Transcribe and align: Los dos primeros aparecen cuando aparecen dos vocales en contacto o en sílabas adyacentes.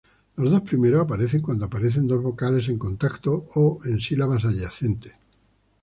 Los 0.37 0.49
dos 0.49 0.61
primeros 0.61 1.03
aparecen 1.05 1.43
cuando 1.43 1.65
aparecen 1.65 2.07
dos 2.07 2.23
vocales 2.23 2.67
en 2.69 2.79
contacto 2.79 3.45
o 3.53 3.79
en 3.85 3.99
sílabas 4.01 4.43
adyacentes. 4.45 5.13